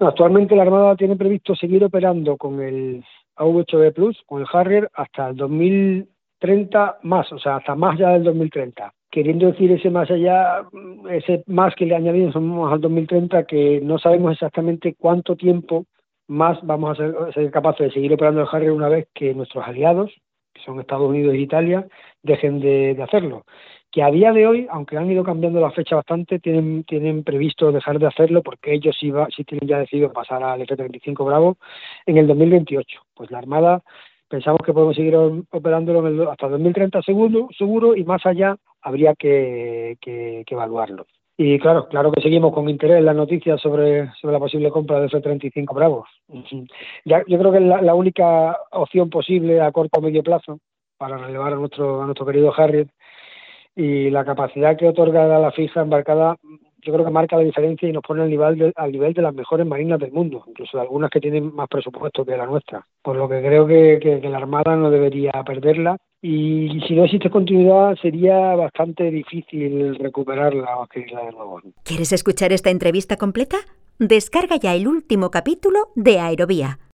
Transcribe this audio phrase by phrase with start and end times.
[0.00, 3.04] Actualmente la Armada tiene previsto seguir operando con el
[3.36, 8.24] AV-8B Plus, con el Harrier, hasta el 2030 más, o sea, hasta más allá del
[8.24, 8.92] 2030.
[9.08, 10.64] Queriendo decir ese más allá,
[11.10, 12.34] ese más que le añadimos
[12.72, 15.86] al 2030, que no sabemos exactamente cuánto tiempo
[16.26, 20.10] más vamos a ser, capaces de seguir operando el Harrier una vez que nuestros aliados,
[20.52, 21.86] que son Estados Unidos e Italia,
[22.22, 23.44] dejen de, de hacerlo
[23.94, 27.70] que a día de hoy, aunque han ido cambiando la fecha bastante, tienen, tienen previsto
[27.70, 31.58] dejar de hacerlo porque ellos sí, sí tienen ya decidido pasar al F-35 Bravo
[32.04, 33.00] en el 2028.
[33.14, 33.82] Pues la Armada
[34.28, 39.14] pensamos que podemos seguir operándolo en el, hasta 2030 seguro, seguro y más allá habría
[39.14, 41.06] que, que, evaluarlo.
[41.36, 45.06] Y claro, claro que seguimos con interés las noticias sobre, sobre la posible compra de
[45.06, 46.08] F-35 Bravos.
[47.04, 50.58] Ya, yo creo que es la, la única opción posible a corto o medio plazo
[50.96, 52.88] para relevar a nuestro, a nuestro querido Harriet
[53.76, 56.36] y la capacidad que otorga la fija embarcada
[56.84, 59.22] yo creo que marca la diferencia y nos pone al nivel de, al nivel de
[59.22, 62.86] las mejores marinas del mundo, incluso de algunas que tienen más presupuesto que la nuestra.
[63.02, 67.30] Por lo que creo que, que, la Armada no debería perderla y si no existe
[67.30, 71.60] continuidad sería bastante difícil recuperarla o de nuevo.
[71.84, 73.56] ¿Quieres escuchar esta entrevista completa?
[73.98, 76.78] Descarga ya el último capítulo de Aerovía